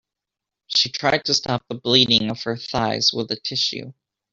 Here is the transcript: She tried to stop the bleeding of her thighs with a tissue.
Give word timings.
She 0.65 0.89
tried 0.89 1.25
to 1.25 1.33
stop 1.35 1.63
the 1.69 1.75
bleeding 1.75 2.31
of 2.31 2.41
her 2.41 2.57
thighs 2.57 3.13
with 3.13 3.29
a 3.29 3.35
tissue. 3.35 3.93